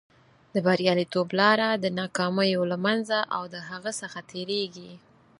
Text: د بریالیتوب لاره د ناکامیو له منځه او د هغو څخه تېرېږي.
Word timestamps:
د 0.53 0.55
بریالیتوب 0.65 1.27
لاره 1.41 1.69
د 1.73 1.85
ناکامیو 1.99 2.61
له 2.71 2.77
منځه 2.85 3.19
او 3.35 3.43
د 3.53 3.55
هغو 3.69 3.91
څخه 4.01 4.19
تېرېږي. 4.31 4.91